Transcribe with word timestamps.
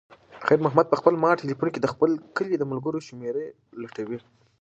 خیر 0.45 0.59
محمد 0.65 0.85
په 0.89 0.95
خپل 0.99 1.13
مات 1.23 1.41
تلیفون 1.43 1.69
کې 1.71 1.79
د 1.81 1.87
خپل 1.93 2.09
کلي 2.37 2.55
د 2.57 2.63
ملګرو 2.71 3.05
شمېرې 3.07 3.45
لټولې. 3.81 4.17